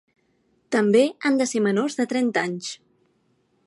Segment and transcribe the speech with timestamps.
[0.75, 2.75] També han de ser menors de trenta anys.